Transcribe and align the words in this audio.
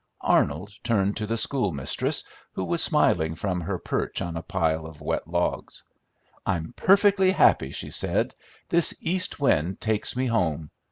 Arnold 0.25 0.71
turned 0.83 1.15
to 1.17 1.27
the 1.27 1.37
schoolmistress, 1.37 2.23
who 2.53 2.65
was 2.65 2.81
smiling 2.81 3.35
from 3.35 3.61
her 3.61 3.77
perch 3.77 4.19
on 4.19 4.35
a 4.35 4.41
pile 4.41 4.87
of 4.87 4.99
wet 4.99 5.27
logs. 5.27 5.83
"I'm 6.43 6.73
perfectly 6.73 7.29
happy!" 7.29 7.69
she 7.69 7.91
said. 7.91 8.33
"This 8.69 8.95
east 8.99 9.39
wind 9.39 9.79
takes 9.79 10.15
me 10.15 10.25
home. 10.25 10.71